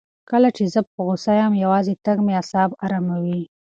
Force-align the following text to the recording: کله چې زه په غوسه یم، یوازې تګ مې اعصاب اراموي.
کله 0.29 0.49
چې 0.55 0.63
زه 0.73 0.79
په 0.91 0.99
غوسه 1.05 1.31
یم، 1.39 1.53
یوازې 1.63 1.93
تګ 2.05 2.17
مې 2.25 2.33
اعصاب 2.39 2.69
اراموي. 2.85 3.41